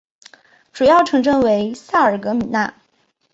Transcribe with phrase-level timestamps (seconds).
[0.73, 2.73] 主要城镇为萨尔格米讷。